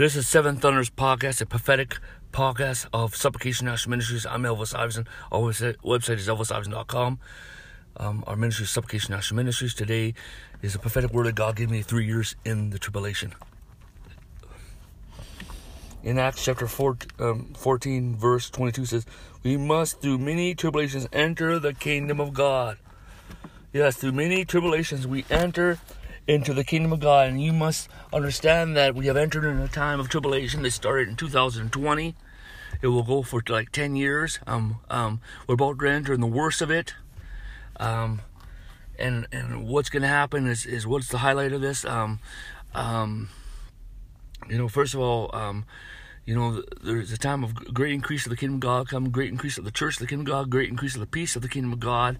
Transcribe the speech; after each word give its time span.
This 0.00 0.16
is 0.16 0.26
Seven 0.26 0.56
Thunders 0.56 0.88
Podcast, 0.88 1.42
a 1.42 1.44
prophetic 1.44 1.98
podcast 2.32 2.86
of 2.90 3.14
Supplication 3.14 3.66
National 3.66 3.90
Ministries. 3.90 4.24
I'm 4.24 4.44
Elvis 4.44 4.74
Iverson. 4.74 5.06
Our 5.30 5.40
website 5.42 6.16
is 6.16 6.26
elvisiverson.com. 6.26 7.18
Um, 7.98 8.24
our 8.26 8.34
ministry 8.34 8.64
is 8.64 8.70
Supplication 8.70 9.14
National 9.14 9.36
Ministries. 9.36 9.74
Today 9.74 10.14
is 10.62 10.74
a 10.74 10.78
prophetic 10.78 11.12
word 11.12 11.26
that 11.26 11.34
God 11.34 11.54
gave 11.54 11.70
me 11.70 11.82
three 11.82 12.06
years 12.06 12.34
in 12.46 12.70
the 12.70 12.78
tribulation. 12.78 13.34
In 16.02 16.18
Acts 16.18 16.42
chapter 16.42 16.66
4, 16.66 16.96
um, 17.18 17.52
14, 17.58 18.16
verse 18.16 18.48
22 18.48 18.86
says, 18.86 19.06
We 19.42 19.58
must 19.58 20.00
through 20.00 20.16
many 20.16 20.54
tribulations 20.54 21.08
enter 21.12 21.58
the 21.58 21.74
kingdom 21.74 22.20
of 22.20 22.32
God. 22.32 22.78
Yes, 23.74 23.98
through 23.98 24.12
many 24.12 24.46
tribulations 24.46 25.06
we 25.06 25.26
enter 25.28 25.78
into 26.30 26.54
the 26.54 26.62
kingdom 26.62 26.92
of 26.92 27.00
God. 27.00 27.28
And 27.28 27.42
you 27.42 27.52
must 27.52 27.88
understand 28.12 28.76
that 28.76 28.94
we 28.94 29.06
have 29.06 29.16
entered 29.16 29.44
in 29.44 29.58
a 29.58 29.66
time 29.66 29.98
of 29.98 30.08
tribulation 30.08 30.62
that 30.62 30.70
started 30.70 31.08
in 31.08 31.16
2020. 31.16 32.14
It 32.80 32.86
will 32.86 33.02
go 33.02 33.22
for 33.22 33.42
like 33.48 33.72
10 33.72 33.96
years. 33.96 34.38
Um, 34.46 34.76
um, 34.88 35.20
we're 35.46 35.54
about 35.54 35.78
to 35.80 35.88
enter 35.88 36.14
in 36.14 36.20
the 36.20 36.28
worst 36.28 36.62
of 36.62 36.70
it. 36.70 36.94
Um, 37.78 38.20
and 38.98 39.26
and 39.32 39.66
what's 39.66 39.88
going 39.88 40.02
to 40.02 40.08
happen 40.08 40.46
is, 40.46 40.66
is 40.66 40.86
what's 40.86 41.08
the 41.08 41.18
highlight 41.18 41.52
of 41.52 41.62
this? 41.62 41.84
Um, 41.84 42.20
um, 42.74 43.30
you 44.48 44.58
know, 44.58 44.68
first 44.68 44.94
of 44.94 45.00
all, 45.00 45.34
um, 45.34 45.64
you 46.26 46.34
know, 46.34 46.62
there's 46.82 47.10
a 47.10 47.18
time 47.18 47.42
of 47.42 47.54
great 47.74 47.94
increase 47.94 48.26
of 48.26 48.30
the 48.30 48.36
kingdom 48.36 48.56
of 48.56 48.60
God, 48.60 48.88
come 48.88 49.10
great 49.10 49.30
increase 49.30 49.58
of 49.58 49.64
the 49.64 49.70
church 49.70 49.94
of 49.94 50.00
the 50.00 50.06
kingdom 50.06 50.26
of 50.26 50.32
God, 50.32 50.50
great 50.50 50.68
increase 50.68 50.94
of 50.94 51.00
the 51.00 51.06
peace 51.06 51.34
of 51.34 51.42
the 51.42 51.48
kingdom 51.48 51.72
of 51.72 51.80
God. 51.80 52.18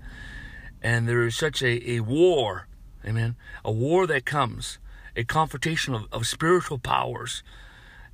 And 0.82 1.06
there 1.06 1.24
is 1.26 1.36
such 1.36 1.62
a, 1.62 1.90
a 1.90 2.00
war 2.00 2.66
Amen. 3.04 3.36
A 3.64 3.72
war 3.72 4.06
that 4.06 4.24
comes, 4.24 4.78
a 5.16 5.24
confrontation 5.24 5.94
of, 5.94 6.06
of 6.12 6.26
spiritual 6.26 6.78
powers 6.78 7.42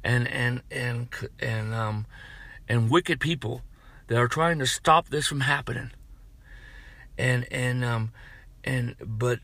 and 0.05 0.29
and 0.29 0.63
and 0.71 1.09
and 1.41 1.75
um 1.75 2.07
and 2.69 2.91
wicked 2.91 3.21
people 3.21 3.63
that 4.07 4.17
are 4.17 4.29
trying 4.29 4.59
to 4.61 4.67
stop 4.67 5.09
this 5.09 5.27
from 5.27 5.41
happening. 5.41 5.91
And 7.19 7.47
and 7.51 7.85
um 7.85 8.13
and 8.65 8.95
but 9.01 9.41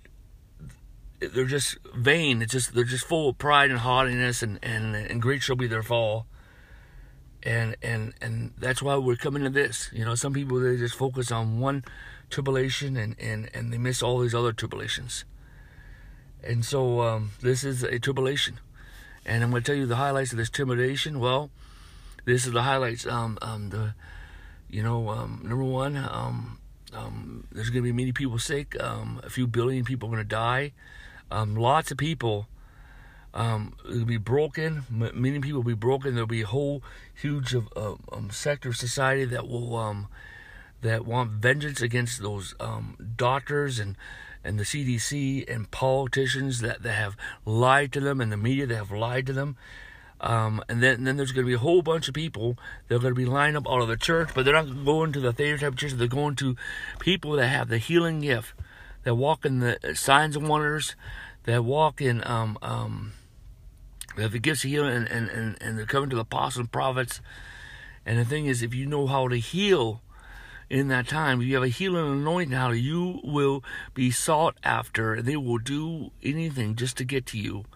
they're 1.21 1.45
just 1.45 1.79
vain. 1.95 2.43
It's 2.43 2.53
just 2.53 2.75
they're 2.75 2.85
just 2.85 3.07
full 3.07 3.31
of 3.31 3.39
pride 3.39 3.71
and 3.71 3.81
haughtiness 3.81 4.43
and 4.43 4.59
and 4.63 4.95
and 4.95 5.21
great 5.21 5.43
shall 5.43 5.57
be 5.57 5.67
their 5.67 5.83
fall. 5.83 6.27
And 7.43 7.77
and 7.83 8.15
and 8.21 8.53
that's 8.57 8.83
why 8.83 8.97
we're 8.97 9.17
coming 9.17 9.43
to 9.43 9.51
this. 9.51 9.91
You 9.93 10.05
know, 10.05 10.15
some 10.15 10.33
people 10.33 10.61
they 10.61 10.77
just 10.77 10.95
focus 10.95 11.33
on 11.33 11.59
one 11.59 11.85
tribulation 12.31 12.97
and 12.97 13.17
and 13.19 13.51
and 13.53 13.73
they 13.73 13.79
miss 13.79 14.03
all 14.03 14.21
these 14.21 14.35
other 14.35 14.53
tribulations. 14.53 15.25
And 16.45 16.65
so 16.65 17.01
um, 17.01 17.31
this 17.41 17.65
is 17.65 17.83
a 17.83 17.99
tribulation. 17.99 18.59
And 19.25 19.45
I'm 19.45 19.51
going 19.51 19.63
to 19.63 19.67
tell 19.67 19.79
you 19.79 19.87
the 19.87 19.97
highlights 19.97 20.33
of 20.33 20.39
this 20.39 20.51
tribulation. 20.51 21.21
Well, 21.21 21.51
this 22.25 22.47
is 22.47 22.53
the 22.53 22.63
highlights. 22.63 23.07
Um, 23.07 23.39
um, 23.41 23.71
the, 23.71 23.95
you 24.69 24.83
know, 24.83 25.09
um, 25.11 25.41
number 25.45 25.65
one, 25.65 25.97
um, 25.97 26.59
um, 26.93 27.47
there's 27.53 27.71
going 27.71 27.85
to 27.85 27.89
be 27.89 27.93
many 27.93 28.13
people 28.13 28.39
sick. 28.39 28.81
Um, 28.83 29.21
a 29.23 29.31
few 29.31 29.47
billion 29.47 29.85
people 29.85 30.09
are 30.09 30.13
going 30.13 30.25
to 30.25 30.29
die. 30.29 30.73
Um, 31.31 31.55
lots 31.55 31.91
of 31.91 31.99
people 31.99 32.49
um, 33.35 33.75
will 33.89 34.05
be 34.05 34.19
broken. 34.19 34.85
M- 34.91 35.11
many 35.15 35.41
people 35.41 35.61
will 35.61 35.71
be 35.71 35.75
broken. 35.75 36.15
There'll 36.15 36.27
be 36.27 36.43
a 36.43 36.47
whole 36.47 36.83
huge 37.15 37.55
of, 37.55 37.69
uh, 37.77 37.95
um, 38.13 38.31
sector 38.31 38.69
of 38.71 38.77
society 38.77 39.25
that 39.27 39.49
will 39.49 39.77
um, 39.77 40.09
that 40.83 41.07
want 41.07 41.31
vengeance 41.31 41.81
against 41.81 42.21
those 42.21 42.55
um, 42.61 42.97
doctors 43.17 43.79
and 43.79 43.97
and 44.45 44.59
the 44.59 44.65
CDC 44.65 45.49
and 45.53 45.71
politicians 45.71 46.61
that, 46.61 46.83
that 46.83 46.93
have 46.93 47.17
lied 47.45 47.93
to 47.93 48.01
them 48.01 48.21
and 48.21 48.33
the 48.33 48.37
media 48.37 48.67
that 48.67 48.77
have 48.77 48.91
lied 48.91 49.27
to 49.27 49.33
them. 49.33 49.57
Um, 50.21 50.63
and 50.69 50.83
then, 50.83 50.95
and 50.95 51.07
then 51.07 51.17
there's 51.17 51.33
going 51.33 51.45
to 51.45 51.51
be 51.51 51.55
a 51.55 51.59
whole 51.59 51.83
bunch 51.83 52.07
of 52.07 52.15
people 52.15 52.57
that 52.87 52.95
are 52.95 53.01
going 53.01 53.15
to 53.15 53.19
be 53.19 53.27
lined 53.27 53.57
up 53.57 53.69
out 53.69 53.83
of 53.83 53.89
the 53.89 53.97
church, 53.97 54.31
but 54.35 54.45
they're 54.45 54.55
not 54.55 54.85
going 54.85 55.13
to 55.13 55.21
the 55.21 55.33
theater 55.33 55.59
type 55.59 55.77
church. 55.77 55.93
They're 55.93 56.07
going 56.07 56.37
to 56.37 56.57
people 57.01 57.33
that 57.33 57.49
have 57.49 57.69
the 57.69 57.79
healing 57.79 58.21
gift, 58.21 58.55
that 59.03 59.17
walk 59.17 59.45
in 59.45 59.59
the 59.59 59.79
signs 59.95 60.37
and 60.37 60.49
wonders, 60.49 60.95
that 61.45 61.65
walk 61.65 62.01
in 62.01 62.23
um, 62.25 62.57
um, 62.63 63.15
that 64.17 64.31
the 64.31 64.39
gifts 64.39 64.63
of 64.63 64.71
healing, 64.71 64.95
and, 64.95 65.09
and, 65.09 65.29
and, 65.31 65.57
and 65.61 65.79
they're 65.79 65.87
coming 65.87 66.11
to 66.11 66.17
the 66.17 66.23
apostles 66.23 66.61
and 66.61 66.73
prophets. 66.73 67.21
And 68.07 68.19
the 68.19 68.25
thing 68.25 68.47
is, 68.47 68.63
if 68.63 68.75
you 68.75 68.87
know 68.87 69.07
how 69.07 69.27
to 69.27 69.37
heal 69.37 70.03
in 70.73 70.89
that 70.89 71.07
time. 71.07 71.43
If 71.43 71.47
you 71.47 71.55
have 71.57 71.65
a 71.65 71.69
healing 71.69 72.11
anointing 72.11 72.49
now, 72.49 72.71
you 72.71 73.21
will 73.23 73.63
be 73.93 74.11
sought 74.11 74.57
after. 74.65 75.21
They 75.21 75.37
will 75.37 75.59
do 75.59 76.13
anything 76.23 76.77
just 76.77 76.97
to 76.97 77.05
get 77.05 77.27
to 77.27 77.39
you. 77.39 77.67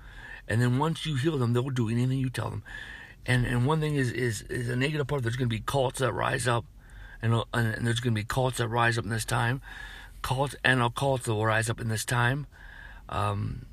And 0.48 0.62
then 0.62 0.78
once 0.78 1.04
you 1.04 1.16
heal 1.16 1.36
them, 1.36 1.52
they'll 1.52 1.68
do 1.68 1.90
anything 1.90 2.18
you 2.18 2.30
tell 2.30 2.48
them. 2.48 2.62
And 3.26 3.44
and 3.44 3.66
one 3.66 3.80
thing 3.80 3.96
is 3.96 4.10
is, 4.10 4.42
is 4.42 4.70
a 4.70 4.76
negative 4.76 5.06
part. 5.06 5.22
There's 5.22 5.36
going 5.36 5.50
to 5.50 5.54
be 5.54 5.62
cults 5.64 5.98
that 5.98 6.12
rise 6.12 6.48
up, 6.48 6.64
and, 7.20 7.34
and, 7.52 7.74
and 7.74 7.86
there's 7.86 8.00
going 8.00 8.14
to 8.14 8.20
be 8.20 8.24
cults 8.24 8.58
that 8.58 8.68
rise 8.68 8.96
up 8.96 9.04
in 9.04 9.10
this 9.10 9.26
time. 9.26 9.60
Cults 10.22 10.56
and 10.64 10.80
occults 10.80 11.24
that 11.24 11.34
will 11.34 11.44
rise 11.44 11.68
up 11.68 11.80
in 11.80 11.88
this 11.88 12.04
time. 12.04 12.46
Um, 13.10 13.66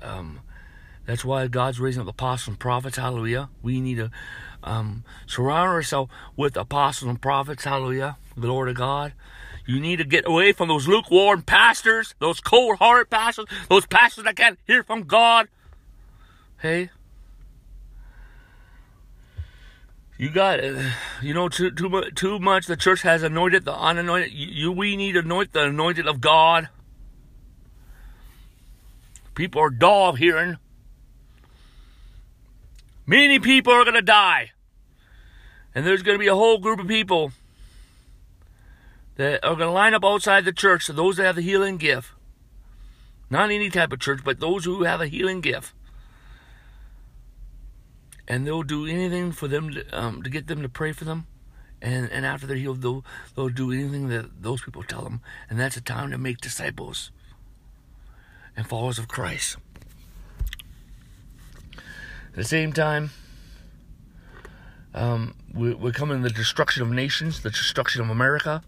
um, 0.00 0.40
that's 1.06 1.24
why 1.24 1.46
God's 1.48 1.80
raising 1.80 2.02
up 2.02 2.08
apostles 2.08 2.48
and 2.48 2.58
prophets. 2.58 2.96
Hallelujah. 2.96 3.48
We 3.62 3.80
need 3.80 3.96
to 3.96 4.10
um, 4.62 5.04
surround 5.26 5.68
ourselves 5.68 6.10
with 6.36 6.56
apostles 6.56 7.08
and 7.08 7.20
prophets. 7.20 7.64
Hallelujah. 7.64 8.16
Lord 8.36 8.68
of 8.68 8.76
God. 8.76 9.12
You 9.66 9.80
need 9.80 9.96
to 9.96 10.04
get 10.04 10.26
away 10.26 10.52
from 10.52 10.68
those 10.68 10.88
lukewarm 10.88 11.42
pastors, 11.42 12.14
those 12.18 12.40
cold 12.40 12.78
hearted 12.78 13.10
pastors, 13.10 13.46
those 13.68 13.86
pastors 13.86 14.24
that 14.24 14.36
can't 14.36 14.58
hear 14.66 14.82
from 14.82 15.04
God. 15.04 15.48
Hey. 16.60 16.90
You 20.18 20.30
got, 20.30 20.62
uh, 20.62 20.90
you 21.20 21.34
know, 21.34 21.48
too, 21.48 21.70
too, 21.72 21.88
much, 21.88 22.14
too 22.14 22.38
much. 22.38 22.66
The 22.66 22.76
church 22.76 23.02
has 23.02 23.22
anointed 23.22 23.64
the 23.64 23.74
unanointed. 23.74 24.32
You, 24.32 24.70
we 24.70 24.96
need 24.96 25.12
to 25.12 25.20
anoint 25.20 25.52
the 25.52 25.64
anointed 25.64 26.06
of 26.06 26.20
God. 26.20 26.68
People 29.34 29.62
are 29.62 29.70
dull 29.70 30.10
of 30.10 30.18
hearing. 30.18 30.58
Many 33.06 33.38
people 33.38 33.72
are 33.72 33.84
going 33.84 33.94
to 33.94 34.02
die. 34.02 34.52
And 35.74 35.86
there's 35.86 36.02
going 36.02 36.16
to 36.16 36.22
be 36.22 36.28
a 36.28 36.34
whole 36.34 36.58
group 36.58 36.80
of 36.80 36.86
people 36.86 37.32
that 39.16 39.44
are 39.44 39.56
going 39.56 39.68
to 39.68 39.70
line 39.70 39.94
up 39.94 40.04
outside 40.04 40.44
the 40.44 40.52
church. 40.52 40.84
So 40.84 40.92
those 40.92 41.16
that 41.16 41.24
have 41.24 41.36
the 41.36 41.42
healing 41.42 41.76
gift. 41.76 42.12
Not 43.30 43.50
any 43.50 43.70
type 43.70 43.92
of 43.92 44.00
church, 44.00 44.20
but 44.24 44.40
those 44.40 44.64
who 44.64 44.84
have 44.84 45.00
a 45.00 45.06
healing 45.06 45.40
gift. 45.40 45.72
And 48.28 48.46
they'll 48.46 48.62
do 48.62 48.86
anything 48.86 49.32
for 49.32 49.48
them 49.48 49.70
to, 49.70 49.98
um, 49.98 50.22
to 50.22 50.30
get 50.30 50.46
them 50.46 50.62
to 50.62 50.68
pray 50.68 50.92
for 50.92 51.04
them. 51.04 51.26
And, 51.80 52.10
and 52.12 52.24
after 52.24 52.46
they're 52.46 52.56
healed, 52.56 52.82
they'll, 52.82 53.04
they'll 53.34 53.48
do 53.48 53.72
anything 53.72 54.08
that 54.08 54.42
those 54.42 54.62
people 54.62 54.82
tell 54.82 55.02
them. 55.02 55.20
And 55.50 55.58
that's 55.58 55.76
a 55.76 55.80
time 55.80 56.10
to 56.10 56.18
make 56.18 56.38
disciples 56.38 57.10
and 58.56 58.66
followers 58.66 58.98
of 58.98 59.08
Christ. 59.08 59.56
At 62.32 62.36
the 62.36 62.44
same 62.44 62.72
time, 62.72 63.10
um, 64.94 65.34
we, 65.52 65.74
we're 65.74 65.92
coming 65.92 66.22
to 66.22 66.28
the 66.30 66.34
destruction 66.34 66.82
of 66.82 66.88
nations, 66.88 67.42
the 67.42 67.50
destruction 67.50 68.00
of 68.00 68.08
America, 68.08 68.62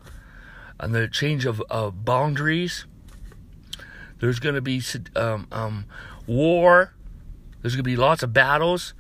and 0.79 0.95
the 0.95 1.09
change 1.09 1.47
of 1.47 1.63
uh, 1.71 1.89
boundaries. 1.89 2.85
There's 4.21 4.39
going 4.39 4.55
to 4.55 4.61
be 4.61 4.83
um, 5.17 5.49
um, 5.51 5.87
war. 6.27 6.93
There's 7.63 7.75
going 7.75 7.85
to 7.85 7.91
be 7.91 7.97
lots 7.97 8.23
of 8.23 8.35
battles. 8.35 8.93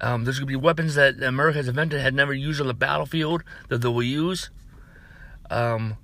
Um, 0.00 0.22
there's 0.22 0.38
going 0.38 0.46
to 0.46 0.52
be 0.52 0.56
weapons 0.56 0.94
that 0.94 1.20
America 1.20 1.58
has 1.58 1.66
invented 1.66 2.00
had 2.00 2.14
never 2.14 2.32
used 2.32 2.60
on 2.60 2.68
the 2.68 2.74
battlefield 2.74 3.42
that 3.68 3.78
they 3.78 3.88
will 3.88 4.04
use. 4.04 4.50
Um, 5.50 5.96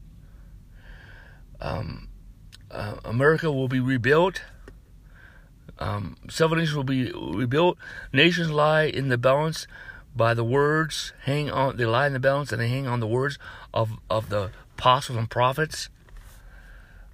um, 1.60 2.08
uh, 2.68 2.96
America 3.04 3.50
will 3.52 3.68
be 3.68 3.78
rebuilt. 3.78 4.42
Um, 5.78 6.16
several 6.28 6.58
nations 6.58 6.76
will 6.76 6.84
be 6.84 7.12
rebuilt. 7.12 7.78
Nations 8.12 8.50
lie 8.50 8.84
in 8.84 9.08
the 9.08 9.18
balance 9.18 9.66
by 10.14 10.32
the 10.32 10.44
words. 10.44 11.12
Hang 11.24 11.50
on, 11.50 11.76
they 11.76 11.84
lie 11.84 12.06
in 12.06 12.14
the 12.14 12.20
balance, 12.20 12.52
and 12.52 12.60
they 12.60 12.68
hang 12.68 12.86
on 12.86 13.00
the 13.00 13.06
words 13.06 13.38
of 13.74 13.98
of 14.08 14.30
the 14.30 14.50
apostles 14.78 15.18
and 15.18 15.28
prophets. 15.28 15.90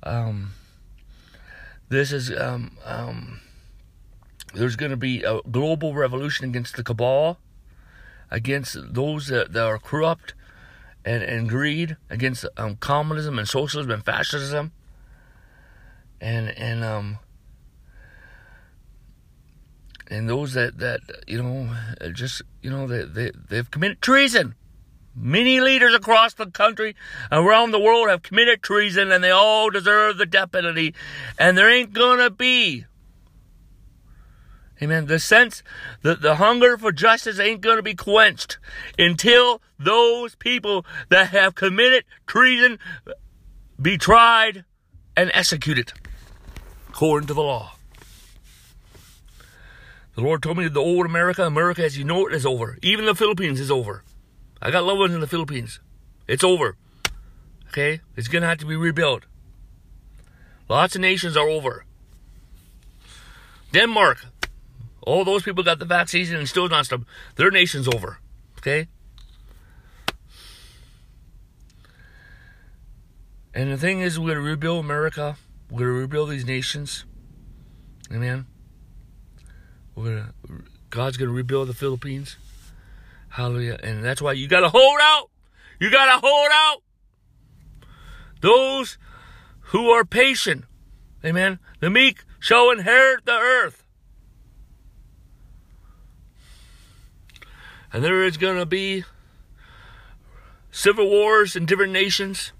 Um, 0.04 0.52
this 1.88 2.12
is 2.12 2.32
um, 2.32 2.78
um, 2.84 3.40
there's 4.54 4.76
going 4.76 4.90
to 4.90 4.96
be 4.96 5.22
a 5.22 5.40
global 5.50 5.94
revolution 5.94 6.44
against 6.44 6.76
the 6.76 6.84
cabal, 6.84 7.38
against 8.30 8.94
those 8.94 9.26
that, 9.28 9.52
that 9.52 9.64
are 9.64 9.78
corrupt 9.78 10.34
and, 11.04 11.22
and 11.22 11.48
greed, 11.48 11.96
against 12.10 12.46
um, 12.56 12.76
communism 12.76 13.38
and 13.38 13.48
socialism 13.48 13.90
and 13.90 14.04
fascism, 14.04 14.72
and 16.20 16.50
and 16.56 16.84
um, 16.84 17.18
and 20.12 20.28
those 20.28 20.52
that 20.52 20.78
that 20.78 21.00
you 21.26 21.42
know 21.42 21.74
just 22.12 22.42
you 22.60 22.70
know 22.70 22.86
they, 22.86 23.04
they 23.04 23.30
they've 23.48 23.70
committed 23.70 24.00
treason 24.02 24.54
many 25.14 25.60
leaders 25.60 25.94
across 25.94 26.34
the 26.34 26.46
country 26.46 26.94
around 27.30 27.70
the 27.70 27.80
world 27.80 28.08
have 28.08 28.22
committed 28.22 28.62
treason 28.62 29.10
and 29.10 29.24
they 29.24 29.30
all 29.30 29.70
deserve 29.70 30.18
the 30.18 30.26
death 30.26 30.52
penalty 30.52 30.94
and 31.38 31.56
there 31.56 31.70
ain't 31.70 31.92
gonna 31.92 32.30
be 32.30 32.84
Amen. 34.82 35.06
The 35.06 35.20
sense 35.20 35.62
that 36.02 36.22
the 36.22 36.36
hunger 36.36 36.76
for 36.76 36.90
justice 36.90 37.38
ain't 37.38 37.62
to 37.62 37.82
be 37.82 37.94
quenched 37.94 38.58
until 38.98 39.62
those 39.78 40.34
people 40.34 40.84
that 41.08 41.28
have 41.28 41.54
committed 41.54 42.04
treason 42.26 42.80
be 43.80 43.96
tried 43.96 44.64
and 45.16 45.30
executed 45.34 45.92
according 46.88 47.28
to 47.28 47.34
the 47.34 47.42
law. 47.42 47.76
The 50.14 50.20
Lord 50.20 50.42
told 50.42 50.58
me 50.58 50.68
the 50.68 50.80
old 50.80 51.06
America, 51.06 51.44
America 51.44 51.84
as 51.84 51.96
you 51.96 52.04
know 52.04 52.26
it, 52.26 52.34
is 52.34 52.44
over. 52.44 52.78
Even 52.82 53.06
the 53.06 53.14
Philippines 53.14 53.60
is 53.60 53.70
over. 53.70 54.04
I 54.60 54.70
got 54.70 54.84
loved 54.84 55.00
ones 55.00 55.14
in 55.14 55.20
the 55.20 55.26
Philippines. 55.26 55.80
It's 56.28 56.44
over. 56.44 56.76
Okay? 57.68 58.00
It's 58.16 58.28
going 58.28 58.42
to 58.42 58.48
have 58.48 58.58
to 58.58 58.66
be 58.66 58.76
rebuilt. 58.76 59.24
Lots 60.68 60.94
of 60.94 61.00
nations 61.00 61.36
are 61.36 61.48
over. 61.48 61.84
Denmark, 63.72 64.26
all 65.00 65.24
those 65.24 65.42
people 65.42 65.64
got 65.64 65.78
the 65.78 65.86
vaccine 65.86 66.34
and 66.34 66.48
still 66.48 66.68
not 66.68 66.86
stop. 66.86 67.02
Their 67.36 67.50
nation's 67.50 67.88
over. 67.88 68.18
Okay? 68.58 68.88
And 73.54 73.72
the 73.72 73.78
thing 73.78 74.00
is, 74.00 74.18
we're 74.18 74.34
going 74.34 74.44
to 74.44 74.50
rebuild 74.50 74.84
America. 74.84 75.36
We're 75.70 75.78
going 75.78 75.90
to 75.90 76.00
rebuild 76.00 76.30
these 76.30 76.46
nations. 76.46 77.04
Amen. 78.10 78.46
We're 79.94 80.20
gonna, 80.20 80.62
God's 80.90 81.16
going 81.16 81.28
to 81.28 81.34
rebuild 81.34 81.68
the 81.68 81.74
Philippines. 81.74 82.36
Hallelujah. 83.28 83.78
And 83.82 84.04
that's 84.04 84.20
why 84.20 84.32
you 84.32 84.48
got 84.48 84.60
to 84.60 84.68
hold 84.68 84.98
out. 85.00 85.30
You 85.80 85.90
got 85.90 86.06
to 86.06 86.26
hold 86.26 86.50
out. 86.52 86.82
Those 88.40 88.98
who 89.66 89.90
are 89.90 90.04
patient. 90.04 90.64
Amen. 91.24 91.58
The 91.80 91.90
meek 91.90 92.24
shall 92.38 92.70
inherit 92.70 93.24
the 93.24 93.32
earth. 93.32 93.84
And 97.92 98.02
there 98.02 98.24
is 98.24 98.36
going 98.36 98.58
to 98.58 98.66
be 98.66 99.04
civil 100.70 101.08
wars 101.08 101.54
in 101.54 101.66
different 101.66 101.92
nations. 101.92 102.52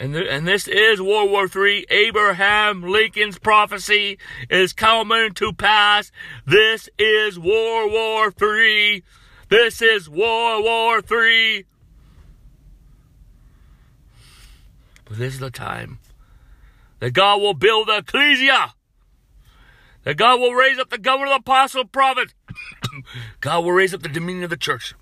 And, 0.00 0.14
there, 0.14 0.28
and 0.28 0.46
this 0.46 0.68
is 0.68 1.02
World 1.02 1.30
War 1.30 1.48
III. 1.52 1.86
Abraham 1.90 2.82
Lincoln's 2.82 3.38
prophecy 3.38 4.18
is 4.48 4.72
coming 4.72 5.34
to 5.34 5.52
pass. 5.52 6.12
This 6.46 6.88
is 6.98 7.38
World 7.38 7.90
War 7.90 8.32
III. 8.40 9.02
This 9.48 9.82
is 9.82 10.08
World 10.08 10.64
War 10.64 10.98
III. 10.98 11.64
But 15.04 15.18
this 15.18 15.34
is 15.34 15.40
the 15.40 15.50
time 15.50 15.98
that 17.00 17.12
God 17.12 17.40
will 17.40 17.54
build 17.54 17.88
the 17.88 17.98
ecclesia. 17.98 18.74
That 20.04 20.16
God 20.16 20.38
will 20.38 20.52
raise 20.52 20.78
up 20.78 20.90
the 20.90 20.98
governor, 20.98 21.32
of 21.32 21.44
the 21.44 21.50
apostle, 21.50 21.84
prophet. 21.84 22.34
God 23.40 23.64
will 23.64 23.72
raise 23.72 23.92
up 23.92 24.02
the 24.02 24.08
dominion 24.08 24.44
of 24.44 24.50
the 24.50 24.56
church. 24.56 24.94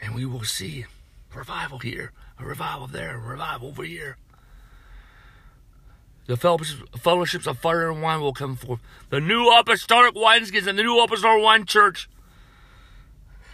And 0.00 0.14
we 0.14 0.26
will 0.26 0.44
see 0.44 0.84
revival 1.34 1.78
here, 1.78 2.12
a 2.38 2.44
revival 2.44 2.86
there, 2.86 3.16
a 3.16 3.18
revival 3.18 3.68
over 3.68 3.84
here. 3.84 4.16
The 6.26 6.36
fellowships 6.36 7.46
of 7.46 7.58
fire 7.58 7.90
and 7.90 8.00
wine 8.00 8.20
will 8.20 8.32
come 8.32 8.56
forth. 8.56 8.80
The 9.10 9.20
new 9.20 9.50
apostolic 9.50 10.14
wineskins 10.14 10.66
and 10.66 10.78
the 10.78 10.82
new 10.82 10.98
apostolic 11.00 11.42
wine 11.42 11.66
church. 11.66 12.08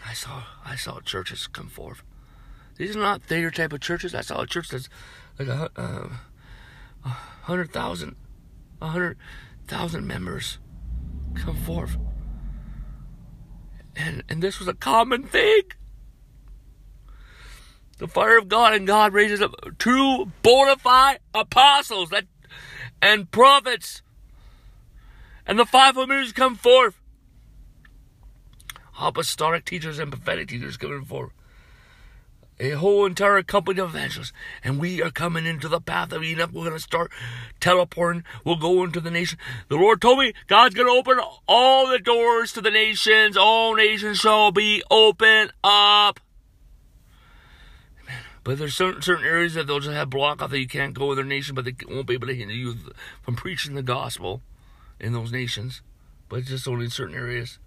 I 0.06 0.12
saw 0.12 0.42
I 0.64 0.76
saw 0.76 1.00
churches 1.00 1.46
come 1.46 1.68
forth. 1.68 2.02
These 2.76 2.94
are 2.94 3.00
not 3.00 3.22
theater 3.22 3.50
type 3.50 3.72
of 3.72 3.80
churches. 3.80 4.14
I 4.14 4.20
saw 4.20 4.42
a 4.42 4.46
church 4.46 4.68
that's 4.68 4.88
like 5.38 5.48
a, 5.48 5.70
uh, 5.76 6.08
a 7.04 7.08
hundred 7.08 7.72
thousand, 7.72 8.16
a 8.80 8.88
hundred 8.88 9.18
thousand 9.66 10.06
members 10.06 10.58
come 11.34 11.56
forth. 11.56 11.96
And 13.96 14.22
and 14.28 14.42
this 14.42 14.58
was 14.58 14.68
a 14.68 14.74
common 14.74 15.24
thing. 15.24 15.62
The 17.98 18.08
fire 18.08 18.38
of 18.38 18.48
God 18.48 18.74
and 18.74 18.86
God 18.86 19.12
raises 19.12 19.42
up 19.42 19.54
true 19.78 20.32
bona 20.42 20.76
fide 20.76 21.18
apostles 21.34 22.10
that 22.10 22.24
and 23.02 23.30
prophets. 23.30 24.02
And 25.46 25.58
the 25.58 25.66
fivefold 25.66 26.08
ministries 26.08 26.32
come 26.32 26.56
forth. 26.56 27.00
Apostolic 29.00 29.64
teachers 29.64 29.98
and 29.98 30.10
prophetic 30.10 30.48
teachers 30.48 30.76
coming 30.76 31.04
forth 31.04 31.32
a 32.60 32.70
whole 32.70 33.06
entire 33.06 33.42
company 33.42 33.80
of 33.80 33.90
evangelists, 33.90 34.32
and 34.64 34.80
we 34.80 35.02
are 35.02 35.10
coming 35.10 35.46
into 35.46 35.68
the 35.68 35.80
path 35.80 36.12
of 36.12 36.24
Enoch. 36.24 36.50
We're 36.52 36.64
going 36.64 36.74
to 36.74 36.80
start 36.80 37.12
teleporting. 37.60 38.24
We'll 38.44 38.56
go 38.56 38.82
into 38.82 39.00
the 39.00 39.10
nation. 39.10 39.38
The 39.68 39.76
Lord 39.76 40.00
told 40.00 40.18
me 40.18 40.32
God's 40.46 40.74
going 40.74 40.88
to 40.88 40.98
open 40.98 41.24
all 41.46 41.88
the 41.88 41.98
doors 41.98 42.52
to 42.54 42.60
the 42.60 42.70
nations. 42.70 43.36
All 43.36 43.74
nations 43.74 44.18
shall 44.18 44.50
be 44.50 44.82
open 44.90 45.50
up. 45.62 46.20
But 48.48 48.56
there's 48.56 48.74
certain 48.74 49.02
certain 49.02 49.26
areas 49.26 49.52
that 49.52 49.66
they'll 49.66 49.78
just 49.78 49.92
have 49.92 50.08
block 50.08 50.40
off 50.40 50.48
that 50.48 50.58
you 50.58 50.66
can't 50.66 50.94
go 50.94 51.10
in 51.12 51.16
their 51.16 51.24
nation, 51.26 51.54
but 51.54 51.66
they 51.66 51.74
won't 51.86 52.06
be 52.06 52.14
able 52.14 52.28
to 52.28 52.34
hinder 52.34 52.54
you 52.54 52.76
from 53.20 53.36
preaching 53.36 53.74
the 53.74 53.82
gospel 53.82 54.40
in 54.98 55.12
those 55.12 55.30
nations. 55.30 55.82
But 56.30 56.38
it's 56.38 56.48
just 56.48 56.66
only 56.66 56.86
in 56.86 56.90
certain 56.90 57.14
areas. 57.14 57.58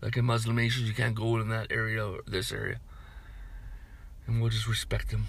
Like 0.00 0.16
in 0.16 0.24
Muslim 0.24 0.56
nations, 0.56 0.88
you 0.88 0.94
can't 0.94 1.14
go 1.14 1.36
in 1.36 1.50
that 1.50 1.70
area 1.70 2.02
or 2.02 2.20
this 2.26 2.50
area 2.50 2.80
and 4.26 4.40
we'll 4.40 4.48
just 4.48 4.66
respect 4.66 5.10
them. 5.10 5.26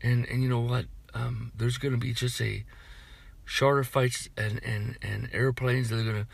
And 0.00 0.24
and 0.28 0.44
you 0.44 0.48
know 0.48 0.60
what? 0.60 0.84
Um, 1.14 1.50
there's 1.56 1.78
going 1.78 1.94
to 1.94 1.98
be 1.98 2.12
just 2.12 2.40
a 2.40 2.62
charter 3.44 3.82
fights 3.82 4.28
and 4.36 4.62
and 4.62 4.98
and 5.02 5.28
airplanes 5.32 5.90
going 5.90 6.04
to 6.06 6.26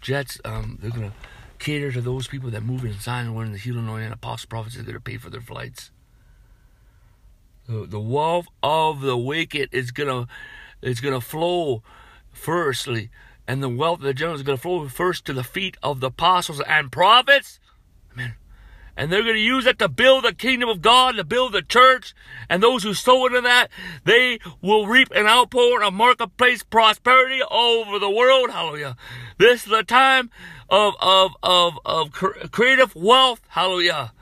jets. 0.00 0.40
Um, 0.46 0.78
they're 0.80 0.90
to 1.10 1.16
cater 1.62 1.92
to 1.92 2.00
those 2.00 2.26
people 2.26 2.50
that 2.50 2.64
move 2.64 2.84
in 2.84 2.98
sign 2.98 3.32
when 3.34 3.52
the 3.52 3.58
healing 3.58 3.84
anointing 3.84 4.10
apostle 4.10 4.48
prophets 4.48 4.76
are 4.76 4.82
going 4.82 4.94
to 4.94 5.00
pay 5.00 5.16
for 5.16 5.30
their 5.30 5.40
flights. 5.40 5.92
The, 7.68 7.86
the 7.86 8.00
wealth 8.00 8.48
of 8.64 9.00
the 9.00 9.16
wicked 9.16 9.68
is 9.70 9.92
gonna 9.92 10.26
is 10.82 11.00
gonna 11.00 11.20
flow 11.20 11.84
firstly, 12.32 13.10
and 13.46 13.62
the 13.62 13.68
wealth 13.68 14.00
of 14.00 14.04
the 14.04 14.12
generals 14.12 14.40
is 14.40 14.46
gonna 14.46 14.58
flow 14.58 14.88
first 14.88 15.24
to 15.26 15.32
the 15.32 15.44
feet 15.44 15.76
of 15.80 16.00
the 16.00 16.08
apostles 16.08 16.60
and 16.62 16.90
prophets. 16.90 17.60
Amen 18.12 18.34
and 19.02 19.10
they're 19.10 19.24
going 19.24 19.34
to 19.34 19.40
use 19.40 19.64
that 19.64 19.80
to 19.80 19.88
build 19.88 20.22
the 20.22 20.32
kingdom 20.32 20.68
of 20.68 20.80
God, 20.80 21.16
to 21.16 21.24
build 21.24 21.54
the 21.54 21.60
church, 21.60 22.14
and 22.48 22.62
those 22.62 22.84
who 22.84 22.94
sow 22.94 23.26
into 23.26 23.40
that, 23.40 23.66
they 24.04 24.38
will 24.60 24.86
reap 24.86 25.10
an 25.10 25.26
outpour 25.26 25.82
of 25.82 25.92
marketplace 25.92 26.62
prosperity 26.62 27.42
over 27.50 27.98
the 27.98 28.08
world. 28.08 28.50
Hallelujah. 28.50 28.96
This 29.38 29.64
is 29.64 29.72
the 29.72 29.82
time 29.82 30.30
of, 30.70 30.94
of, 31.00 31.32
of, 31.42 31.80
of 31.84 32.12
creative 32.12 32.94
wealth. 32.94 33.40
Hallelujah. 33.48 34.12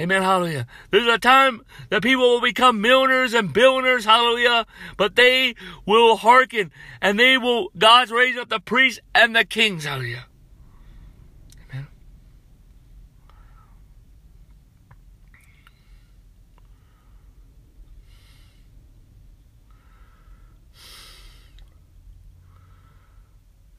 Amen. 0.00 0.22
Hallelujah. 0.22 0.66
This 0.90 1.02
is 1.02 1.08
a 1.08 1.18
time 1.18 1.64
that 1.90 2.02
people 2.02 2.24
will 2.24 2.40
become 2.40 2.80
millionaires 2.80 3.32
and 3.32 3.52
billionaires. 3.52 4.06
Hallelujah. 4.06 4.66
But 4.96 5.14
they 5.14 5.54
will 5.86 6.16
hearken 6.16 6.72
and 7.00 7.16
they 7.16 7.38
will, 7.38 7.68
God's 7.78 8.10
raising 8.10 8.40
up 8.40 8.48
the 8.48 8.58
priests 8.58 8.98
and 9.14 9.36
the 9.36 9.44
kings. 9.44 9.84
Hallelujah. 9.84 10.26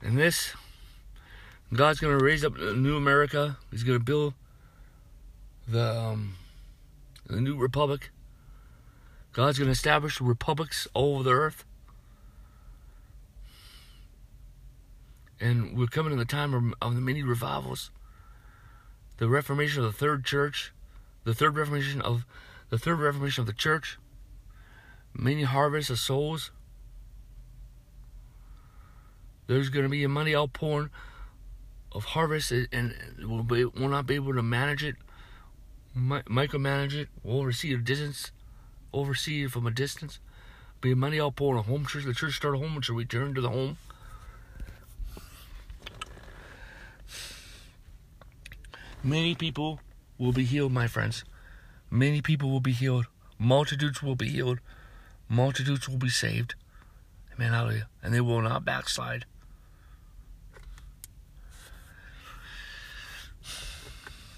And 0.08 0.18
this, 0.18 0.54
God's 1.74 2.00
going 2.00 2.18
to 2.18 2.24
raise 2.24 2.46
up 2.46 2.58
a 2.58 2.72
new 2.72 2.96
America. 2.96 3.58
He's 3.72 3.84
going 3.84 4.00
to 4.00 4.04
build 4.06 4.36
the, 5.68 6.00
um, 6.00 6.36
the 7.26 7.42
new 7.42 7.58
republic. 7.58 8.12
God's 9.34 9.60
going 9.60 9.68
to 9.68 9.74
establish 9.74 10.22
republics 10.22 10.88
all 10.94 11.16
over 11.16 11.24
the 11.24 11.32
earth. 11.32 11.66
And 15.42 15.78
we're 15.78 15.88
coming 15.88 16.12
to 16.12 16.16
the 16.16 16.24
time 16.24 16.54
of, 16.54 16.74
of 16.82 16.96
the 16.96 17.02
many 17.02 17.22
revivals. 17.22 17.92
The 19.18 19.28
Reformation 19.28 19.84
of 19.84 19.92
the 19.92 19.98
Third 19.98 20.24
Church, 20.24 20.72
the 21.26 21.34
Third 21.34 21.58
Reformation 21.58 22.00
of 22.00 22.26
the 22.70 22.78
Third 22.78 23.00
Reformation 23.00 23.42
of 23.42 23.48
the 23.48 23.52
Church, 23.52 24.00
many 25.14 25.44
harvests 25.44 25.90
of 25.90 26.00
souls, 26.00 26.52
there's 29.48 29.70
going 29.70 29.84
to 29.84 29.90
be 29.90 30.04
a 30.04 30.10
money 30.10 30.36
outpouring 30.36 30.90
of 31.92 32.06
harvest, 32.06 32.52
and 32.52 32.94
we'll, 33.20 33.44
be, 33.44 33.66
we'll 33.66 33.90
not 33.90 34.06
be 34.06 34.16
able 34.16 34.34
to 34.34 34.44
manage 34.44 34.84
it, 34.84 34.96
micromanage 35.96 36.94
it, 36.94 37.08
we'll 37.24 37.40
oversee 37.40 37.74
a 37.74 37.78
distance, 37.78 38.32
oversee 38.94 39.46
it 39.46 39.52
from 39.52 39.66
a 39.66 39.72
distance. 39.72 40.20
Be 40.80 40.92
a 40.92 40.96
money 40.96 41.20
outpouring, 41.20 41.60
a 41.60 41.64
home 41.64 41.86
church, 41.86 42.04
the 42.04 42.14
church 42.14 42.36
start 42.36 42.54
a 42.54 42.60
home, 42.60 42.76
will 42.76 42.96
return 42.96 43.34
to 43.34 43.42
the 43.42 43.50
home. 43.50 43.78
Many 49.04 49.36
people 49.36 49.80
will 50.18 50.34
be 50.34 50.44
healed, 50.44 50.72
my 50.72 50.88
friends. 50.88 51.24
Many 51.90 52.22
people 52.22 52.50
will 52.50 52.60
be 52.60 52.74
healed. 52.74 53.08
Multitudes 53.40 54.04
will 54.04 54.16
be 54.16 54.28
healed. 54.30 54.60
multitudes 55.30 55.88
will 55.88 55.98
be 55.98 56.10
saved. 56.10 56.56
Amen. 57.34 57.54
Hallelujah. 57.54 57.88
And 58.04 58.14
they 58.14 58.22
will 58.22 58.42
not 58.42 58.66
backslide. 58.66 59.26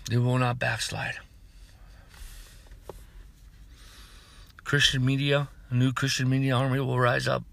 They 0.09 0.17
will 0.17 0.39
not 0.39 0.57
backslide. 0.57 1.19
Christian 4.63 5.05
media, 5.05 5.49
a 5.69 5.75
new 5.75 5.93
Christian 5.93 6.27
media 6.27 6.55
army 6.55 6.79
will 6.79 6.99
rise 6.99 7.27
up. 7.27 7.43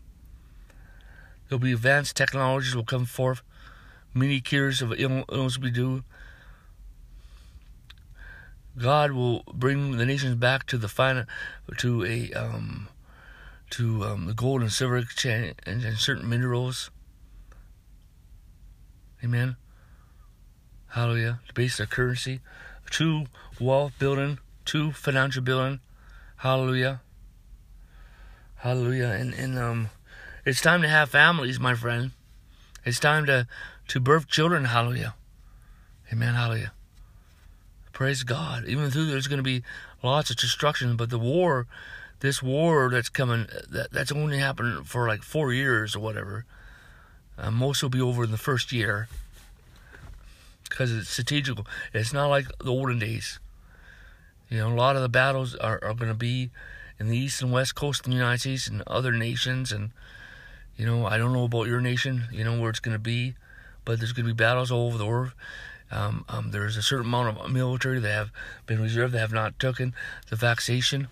There'll 1.49 1.61
be 1.61 1.75
advanced 1.75 2.17
technologies 2.17 2.75
will 2.75 2.87
come 2.87 3.05
forth. 3.05 3.43
Many 4.15 4.41
cures 4.41 4.81
of 4.81 4.95
illness 4.99 5.59
will 5.59 5.65
be 5.65 5.71
due. 5.71 6.03
God 8.79 9.13
will 9.13 9.43
bring 9.53 9.99
the 9.99 10.07
nations 10.07 10.37
back 10.37 10.65
to 10.69 10.79
the 10.79 10.89
final, 10.89 11.25
to 11.77 12.07
a 12.07 12.33
um, 12.33 12.89
to 13.71 14.03
um, 14.03 14.27
the 14.27 14.35
gold 14.35 14.63
and 14.63 14.73
silver 14.73 15.05
and, 15.27 15.55
and 15.67 15.99
certain 15.99 16.27
minerals. 16.27 16.91
Amen. 19.23 19.57
Hallelujah. 20.97 21.41
To 21.49 21.53
base 21.53 21.77
their 21.77 21.87
currency, 21.87 22.41
to 22.93 23.27
wealth 23.61 23.93
building, 23.99 24.39
to 24.65 24.93
financial 24.93 25.43
building. 25.43 25.81
Hallelujah. 26.37 27.03
Hallelujah. 28.55 29.09
And 29.09 29.35
and 29.35 29.59
um, 29.59 29.91
it's 30.47 30.63
time 30.63 30.81
to 30.81 30.89
have 30.89 31.11
families, 31.11 31.61
my 31.61 31.75
friend. 31.75 32.13
It's 32.87 32.99
time 32.99 33.27
to 33.27 33.47
to 33.89 34.01
birth 34.01 34.27
children. 34.29 34.65
Hallelujah. 34.65 35.15
Amen. 36.11 36.33
Hallelujah. 36.33 36.73
Praise 37.93 38.23
God. 38.23 38.65
Even 38.65 38.89
though 38.89 39.05
there's 39.05 39.27
going 39.27 39.37
to 39.37 39.43
be 39.43 39.63
lots 40.03 40.31
of 40.31 40.37
destruction, 40.37 40.97
but 40.97 41.11
the 41.11 41.19
war, 41.19 41.67
this 42.21 42.43
war 42.43 42.89
that's 42.89 43.11
coming, 43.11 43.49
that, 43.69 43.93
that's 43.93 44.13
only 44.13 44.39
happened 44.39 44.89
for 44.89 45.07
like 45.07 45.23
four 45.23 45.53
years 45.53 45.95
or 45.95 46.01
whatever. 46.01 46.47
Uh, 47.37 47.51
most 47.51 47.83
will 47.83 47.91
be 47.91 48.01
over 48.01 48.25
in 48.25 48.31
the 48.31 48.39
first 48.39 48.73
year 48.73 49.09
because 50.77 50.93
it's 50.93 51.09
strategical. 51.09 51.67
It's 51.95 52.13
not 52.13 52.27
like 52.27 52.47
the 52.59 52.71
olden 52.71 52.99
days. 52.99 53.39
You 54.51 54.59
know, 54.59 54.69
a 54.69 54.75
lot 54.75 54.95
of 54.95 55.01
the 55.01 55.09
battles 55.09 55.55
are, 55.55 55.81
are 55.83 55.95
going 55.95 56.11
to 56.11 56.15
be 56.15 56.51
in 57.01 57.09
the 57.09 57.17
east 57.17 57.41
and 57.41 57.51
west 57.51 57.75
coast 57.75 58.01
of 58.01 58.11
the 58.11 58.17
United 58.19 58.41
States 58.41 58.67
and 58.69 58.83
other 58.87 59.11
nations. 59.13 59.73
And, 59.73 59.93
you 60.77 60.85
know, 60.85 61.07
I 61.07 61.17
don't 61.17 61.33
know 61.33 61.45
about 61.45 61.67
your 61.67 61.81
nation, 61.81 62.29
you 62.31 62.45
know, 62.45 62.61
where 62.61 62.69
it's 62.69 62.81
going 62.81 62.95
to 62.95 62.99
be, 63.03 63.37
but 63.87 63.99
there's 63.99 64.13
going 64.13 64.27
to 64.27 64.35
be 64.35 64.37
battles 64.37 64.71
all 64.71 64.89
over 64.89 64.99
the 64.99 65.07
world. 65.07 65.33
Um, 65.91 66.27
um, 66.29 66.51
there's 66.51 66.77
a 66.77 66.83
certain 66.83 67.07
amount 67.07 67.39
of 67.39 67.51
military 67.51 67.99
that 67.99 68.13
have 68.13 68.31
been 68.67 68.83
reserved 68.83 69.15
that 69.15 69.21
have 69.21 69.33
not 69.33 69.59
taken 69.59 69.95
the 70.29 70.37
vaccination, 70.37 71.09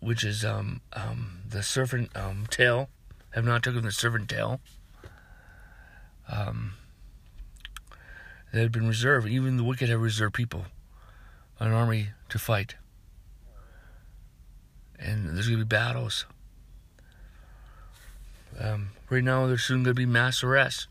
which 0.00 0.24
is 0.24 0.44
um, 0.44 0.80
um, 0.92 1.42
the 1.48 1.62
serpent 1.62 2.10
um, 2.16 2.46
tail, 2.50 2.88
have 3.30 3.44
not 3.44 3.62
taken 3.62 3.82
the 3.82 3.92
serpent 3.92 4.28
tail. 4.28 4.60
Um, 6.28 6.72
they 8.54 8.60
had 8.60 8.70
been 8.70 8.86
reserved. 8.86 9.26
Even 9.26 9.56
the 9.56 9.64
wicked 9.64 9.88
have 9.88 10.00
reserved 10.00 10.32
people, 10.32 10.66
an 11.58 11.72
army 11.72 12.10
to 12.28 12.38
fight. 12.38 12.76
And 14.96 15.30
there's 15.30 15.48
going 15.48 15.58
to 15.58 15.64
be 15.64 15.68
battles. 15.68 16.24
Um, 18.60 18.90
right 19.10 19.24
now, 19.24 19.48
there's 19.48 19.64
soon 19.64 19.82
going 19.82 19.96
to 19.96 20.00
be 20.00 20.06
mass 20.06 20.44
arrests. 20.44 20.86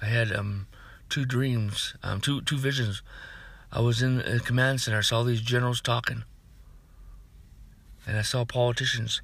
I 0.00 0.06
had 0.06 0.30
um, 0.30 0.68
two 1.08 1.24
dreams, 1.24 1.96
um, 2.04 2.20
two 2.20 2.40
two 2.42 2.56
visions. 2.56 3.02
I 3.72 3.80
was 3.80 4.00
in 4.00 4.20
a 4.20 4.38
command 4.38 4.80
center. 4.80 4.98
I 4.98 5.00
saw 5.00 5.24
these 5.24 5.40
generals 5.40 5.80
talking, 5.80 6.22
and 8.06 8.16
I 8.16 8.22
saw 8.22 8.44
politicians. 8.44 9.22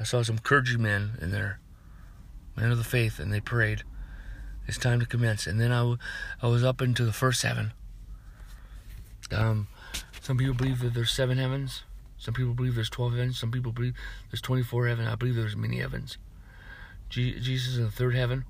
I 0.00 0.04
saw 0.04 0.22
some 0.22 0.38
clergymen 0.38 1.18
in 1.20 1.32
there, 1.32 1.60
men 2.56 2.70
of 2.70 2.78
the 2.78 2.82
faith, 2.82 3.18
and 3.18 3.30
they 3.30 3.40
prayed. 3.40 3.82
It's 4.66 4.78
time 4.78 5.00
to 5.00 5.06
commence. 5.06 5.46
And 5.46 5.60
then 5.60 5.72
I, 5.72 5.78
w- 5.78 5.98
I 6.40 6.48
was 6.48 6.64
up 6.64 6.80
into 6.80 7.04
the 7.04 7.12
first 7.12 7.42
heaven. 7.42 7.72
Um, 9.30 9.68
some 10.20 10.36
people 10.36 10.54
believe 10.54 10.80
that 10.80 10.94
there's 10.94 11.10
seven 11.10 11.38
heavens. 11.38 11.82
Some 12.18 12.34
people 12.34 12.54
believe 12.54 12.76
there's 12.76 12.90
12 12.90 13.12
heavens. 13.12 13.40
Some 13.40 13.50
people 13.50 13.72
believe 13.72 13.94
there's 14.30 14.40
24 14.40 14.86
heavens. 14.86 15.08
I 15.08 15.16
believe 15.16 15.34
there's 15.34 15.56
many 15.56 15.78
heavens. 15.78 16.18
Jesus 17.08 17.76
in 17.76 17.84
the 17.84 17.90
third 17.90 18.14
heaven. 18.14 18.44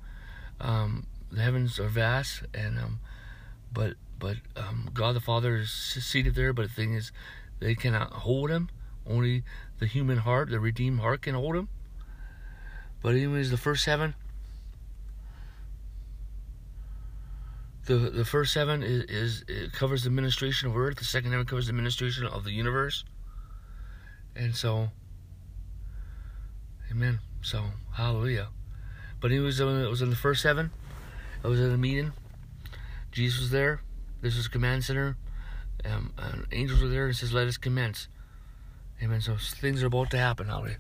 Um, 0.61 1.07
the 1.33 1.41
heavens 1.41 1.81
are 1.81 1.89
vast, 1.89 2.43
and 2.55 2.79
um, 2.79 3.01
but 3.73 3.95
but 4.19 4.37
um, 4.55 4.91
God 4.95 5.17
the 5.17 5.21
Father 5.21 5.57
is 5.57 5.71
seated 5.71 6.35
there. 6.35 6.53
But 6.53 6.69
the 6.69 6.75
thing 6.75 6.95
is, 6.95 7.11
they 7.59 7.75
cannot 7.75 8.13
hold 8.13 8.51
him. 8.51 8.69
Only 9.07 9.43
the 9.81 9.87
human 9.87 10.19
heart, 10.19 10.51
the 10.51 10.61
redeemed 10.61 11.01
heart, 11.01 11.23
can 11.23 11.35
hold 11.35 11.57
him. 11.57 11.69
But 13.03 13.15
anyways, 13.15 13.51
the 13.51 13.57
first 13.57 13.87
heaven. 13.87 14.15
The 17.87 17.97
the 17.97 18.25
first 18.25 18.55
heaven 18.55 18.83
is, 18.83 19.05
is 19.05 19.45
it 19.49 19.73
covers 19.73 20.05
the 20.05 20.09
administration 20.09 20.69
of 20.69 20.77
earth. 20.77 20.99
The 20.99 21.05
second 21.05 21.33
heaven 21.33 21.47
covers 21.47 21.67
the 21.67 21.71
administration 21.71 22.27
of 22.27 22.45
the 22.45 22.53
universe. 22.53 23.05
And 24.37 24.55
so, 24.55 24.91
Amen. 26.91 27.21
So, 27.43 27.65
Hallelujah. 27.93 28.49
But 29.21 29.31
he 29.31 29.39
was, 29.39 29.61
it 29.61 29.65
was 29.65 30.03
in 30.03 30.11
the 30.11 30.17
first 30.17 30.43
heaven. 30.43 30.71
I 31.45 31.49
was 31.49 31.61
at 31.61 31.71
a 31.71 31.79
meeting. 31.79 32.13
Jesus 33.11 33.41
was 33.41 33.51
there. 33.51 33.83
This 34.21 34.37
was 34.37 34.49
command 34.49 34.85
center. 34.85 35.17
Um, 35.85 36.13
angels 36.53 36.83
were 36.83 36.89
there 36.89 37.07
and 37.07 37.17
says, 37.17 37.33
"Let 37.33 37.49
us 37.49 37.57
commence." 37.57 38.09
Amen. 39.03 39.21
So 39.21 39.37
things 39.37 39.83
are 39.83 39.87
about 39.87 40.11
to 40.11 40.19
happen. 40.19 40.47
Hallelujah. 40.47 40.79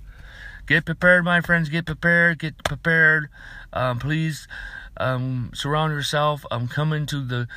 Get 0.66 0.84
prepared, 0.84 1.24
my 1.24 1.40
friends. 1.40 1.68
Get 1.68 1.86
prepared. 1.86 2.38
Get 2.38 2.62
prepared. 2.62 3.28
Um, 3.72 3.98
please 3.98 4.46
um, 4.96 5.50
surround 5.54 5.92
yourself. 5.92 6.44
Um, 6.50 6.68
come 6.68 6.92
into 6.92 7.24
the 7.24 7.48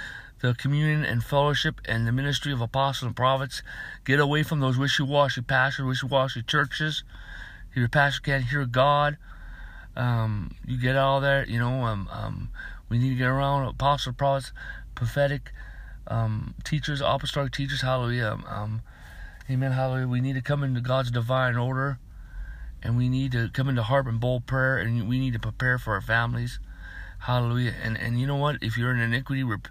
the 0.42 0.54
communion 0.54 1.04
and 1.04 1.24
fellowship 1.24 1.82
and 1.86 2.06
the 2.06 2.12
ministry 2.12 2.52
of 2.52 2.62
apostles 2.62 3.08
and 3.08 3.16
prophets. 3.16 3.64
Get 4.04 4.20
away 4.20 4.44
from 4.44 4.60
those 4.60 4.78
wishy-washy 4.78 5.42
pastors, 5.42 5.86
wishy-washy 5.86 6.44
churches. 6.44 7.04
Your 7.74 7.88
pastor 7.88 8.22
can't 8.22 8.44
hear 8.44 8.66
God. 8.66 9.18
Um, 9.96 10.52
you 10.66 10.78
get 10.78 10.98
all 10.98 11.22
that, 11.22 11.48
you 11.48 11.58
know. 11.58 11.86
Um, 11.86 12.10
um, 12.12 12.50
we 12.90 12.98
need 12.98 13.10
to 13.10 13.16
get 13.16 13.28
around 13.28 13.66
apostle, 13.68 14.14
prophets, 14.14 14.52
prophetic 14.94 15.52
um, 16.08 16.54
teachers, 16.64 17.02
apostolic 17.02 17.54
teachers. 17.54 17.82
Hallelujah. 17.82 18.28
Um, 18.28 18.46
um, 18.48 18.82
amen. 19.50 19.72
Hallelujah. 19.72 20.08
We 20.08 20.22
need 20.22 20.36
to 20.36 20.42
come 20.42 20.64
into 20.64 20.82
God's 20.82 21.12
divine 21.12 21.56
order, 21.56 21.98
and 22.84 22.98
we 22.98 23.10
need 23.10 23.32
to 23.32 23.50
come 23.50 23.70
into 23.70 23.84
heart 23.84 24.06
and 24.06 24.20
bold 24.20 24.46
prayer, 24.46 24.78
and 24.78 25.08
we 25.08 25.18
need 25.18 25.34
to 25.34 25.40
prepare 25.40 25.78
for 25.78 25.94
our 25.94 26.02
families. 26.02 26.60
Hallelujah. 27.20 27.74
And 27.82 27.98
and 27.98 28.20
you 28.20 28.28
know 28.28 28.36
what? 28.36 28.58
If 28.62 28.78
you're 28.78 28.92
in 28.92 29.00
iniquity, 29.00 29.44
rep- 29.44 29.68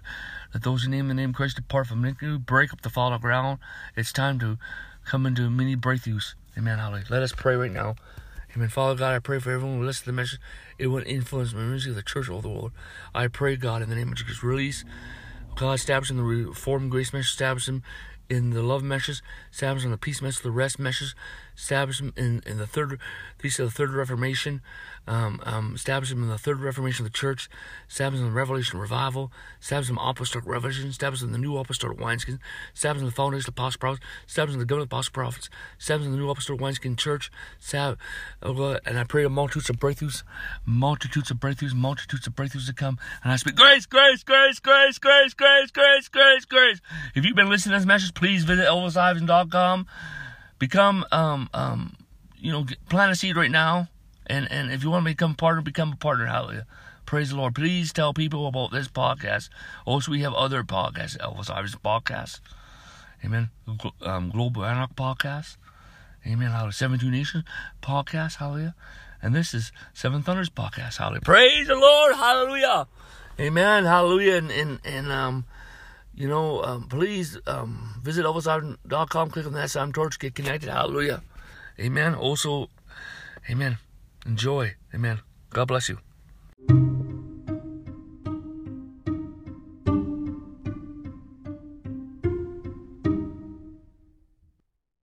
let 0.53 0.63
those 0.63 0.83
who 0.83 0.89
name 0.89 1.07
the 1.07 1.13
name 1.13 1.33
Christ 1.33 1.55
depart 1.55 1.87
from 1.87 2.03
iniquity. 2.03 2.37
Break 2.37 2.73
up 2.73 2.81
the 2.81 2.89
fallow 2.89 3.17
ground. 3.17 3.59
It's 3.95 4.11
time 4.11 4.39
to 4.39 4.57
come 5.05 5.25
into 5.25 5.49
many 5.49 5.75
breakthroughs. 5.75 6.35
Amen. 6.57 6.79
Hallelujah. 6.79 7.05
Let 7.09 7.23
us 7.23 7.31
pray 7.31 7.55
right 7.55 7.71
now. 7.71 7.95
Amen. 8.55 8.69
Father 8.69 8.95
God, 8.97 9.13
I 9.13 9.19
pray 9.19 9.39
for 9.39 9.51
everyone 9.51 9.79
who 9.79 9.85
listens 9.85 10.03
to 10.03 10.11
the 10.11 10.13
message. 10.13 10.39
It 10.79 10.87
will 10.87 11.03
influence 11.05 11.51
the 11.51 11.57
ministry 11.57 11.91
of 11.91 11.97
the 11.97 12.03
church 12.03 12.29
all 12.29 12.41
the 12.41 12.49
world. 12.49 12.71
I 13.13 13.27
pray, 13.27 13.57
God, 13.57 13.81
in 13.81 13.89
the 13.89 13.95
name 13.95 14.09
of 14.09 14.15
Jesus, 14.15 14.43
release. 14.43 14.85
God, 15.55 15.73
establish 15.73 16.09
in 16.09 16.17
the 16.17 16.23
reformed 16.23 16.91
grace 16.91 17.11
message, 17.11 17.31
establish 17.31 17.65
them 17.65 17.83
in 18.29 18.51
the 18.51 18.61
love 18.61 18.81
meshes, 18.81 19.21
establish 19.51 19.83
in 19.83 19.91
the 19.91 19.97
peace 19.97 20.21
message, 20.21 20.41
the 20.41 20.51
rest 20.51 20.79
meshes, 20.79 21.15
establish 21.55 21.99
them 21.99 22.13
in, 22.15 22.41
in 22.45 22.57
the 22.57 22.67
third, 22.67 22.99
piece 23.37 23.59
of 23.59 23.67
the 23.67 23.71
third 23.71 23.91
reformation, 23.91 24.61
um, 25.07 25.39
um, 25.43 25.73
establish 25.75 26.09
them 26.09 26.23
in 26.23 26.29
the 26.29 26.37
third 26.37 26.59
reformation 26.59 27.05
of 27.05 27.11
the 27.11 27.17
church, 27.17 27.49
establish 27.87 28.19
them 28.19 28.27
in 28.27 28.33
the 28.33 28.37
revelation 28.37 28.79
revival, 28.79 29.31
establish 29.61 29.87
them 29.87 29.97
in 29.97 30.07
apostolic 30.07 30.47
revelation, 30.47 30.87
establish 30.87 31.19
them 31.19 31.29
in 31.29 31.33
the 31.33 31.39
new 31.39 31.57
apostolic 31.57 31.99
wineskin, 31.99 32.39
establish 32.73 32.99
them 32.99 33.07
in 33.07 33.11
the 33.11 33.15
foundation 33.15 33.49
of 33.49 33.55
the 33.55 33.61
apostle 33.61 33.79
prophets, 33.79 34.05
establish 34.27 34.53
them 34.53 34.61
in 34.61 34.67
the 34.67 34.69
government 34.69 34.91
of 34.91 34.95
apostle 34.95 35.13
prophets, 35.13 35.49
establish 35.79 36.05
them 36.05 36.13
in 36.13 36.19
the 36.19 36.25
new 36.25 36.29
apostolic 36.29 36.61
wineskin 36.61 36.95
church, 36.95 37.31
oh 37.73 38.79
and 38.85 38.99
I 38.99 39.03
pray 39.03 39.23
a 39.25 39.29
multitudes 39.29 39.69
of 39.69 39.77
breakthroughs, 39.77 40.23
multitudes 40.65 41.31
of 41.31 41.37
breakthroughs, 41.37 41.73
multitudes 41.73 42.27
of 42.27 42.35
breakthroughs 42.35 42.67
to 42.67 42.73
come, 42.73 42.97
and 43.23 43.31
I 43.31 43.35
speak 43.35 43.55
grace, 43.55 43.85
grace, 43.85 44.23
grace, 44.23 44.59
grace, 44.59 44.97
grace, 44.97 45.33
grace, 45.33 45.71
grace, 45.71 45.71
grace, 45.71 46.09
grace. 46.09 46.45
grace. 46.45 46.81
If 47.13 47.25
you've 47.25 47.35
been 47.35 47.49
listening 47.49 47.73
to 47.73 47.79
this 47.79 47.85
message, 47.85 48.13
please 48.13 48.43
visit 48.43 48.65
elvisiverson.com. 48.65 49.87
Become, 50.59 51.05
um, 51.11 51.49
um, 51.53 51.95
you 52.37 52.51
know, 52.51 52.65
plant 52.89 53.11
a 53.11 53.15
seed 53.15 53.35
right 53.35 53.51
now. 53.51 53.89
And 54.27 54.51
and 54.51 54.71
if 54.71 54.83
you 54.83 54.89
want 54.89 55.05
to 55.05 55.11
become 55.11 55.31
a 55.31 55.35
partner, 55.35 55.61
become 55.61 55.93
a 55.93 55.95
partner. 55.95 56.25
Hallelujah. 56.25 56.65
Praise 57.05 57.29
the 57.29 57.35
Lord. 57.35 57.53
Please 57.53 57.93
tell 57.93 58.13
people 58.13 58.47
about 58.47 58.71
this 58.71 58.87
podcast. 58.87 59.49
Also, 59.85 60.11
we 60.11 60.21
have 60.21 60.33
other 60.33 60.63
podcasts, 60.63 61.17
Elvis 61.17 61.51
Iverson 61.51 61.79
podcast. 61.85 62.39
Amen. 63.23 63.49
Um, 64.01 64.31
Global 64.31 64.65
Anarch 64.65 64.95
podcast. 64.95 65.57
Amen. 66.25 66.49
Hallelujah. 66.49 66.73
72 66.73 67.11
Nations 67.11 67.43
podcast. 67.83 68.37
Hallelujah. 68.37 68.73
And 69.21 69.35
this 69.35 69.53
is 69.53 69.71
Seven 69.93 70.23
Thunders 70.23 70.49
podcast. 70.49 70.97
Hallelujah. 70.97 71.21
Praise 71.21 71.67
the 71.67 71.75
Lord. 71.75 72.15
Hallelujah. 72.15 72.87
Amen. 73.39 73.85
Hallelujah. 73.85 74.35
And, 74.37 74.51
and, 74.51 74.79
and 74.83 75.11
um, 75.11 75.45
you 76.15 76.27
know, 76.27 76.63
um, 76.63 76.87
please 76.87 77.37
um, 77.45 77.99
visit 78.01 78.25
elvisiverson.com, 78.25 79.29
click 79.29 79.45
on 79.45 79.53
that 79.53 79.69
Sam 79.69 79.91
torch, 79.91 80.17
get 80.17 80.35
connected. 80.35 80.69
Hallelujah. 80.69 81.21
Amen. 81.79 82.15
Also, 82.15 82.69
amen. 83.49 83.77
Enjoy. 84.25 84.75
Amen. 84.93 85.19
God 85.49 85.67
bless 85.67 85.89
you. 85.89 85.99